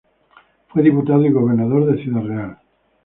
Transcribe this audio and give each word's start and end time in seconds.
Fue 0.69 0.81
diputado 0.81 1.23
y 1.23 1.29
Gobernador 1.31 1.85
de 1.95 2.01
Ciudad 2.01 2.23
Real. 2.23 2.57